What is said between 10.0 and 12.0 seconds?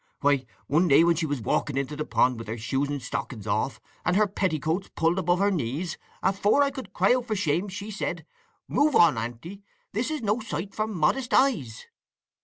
is no sight for modest eyes!